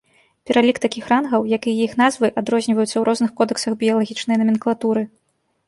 [0.49, 5.09] Пералік такіх рангаў, як і іх назвы, адрозніваюцца ў розных кодэксах біялагічнай наменклатуры.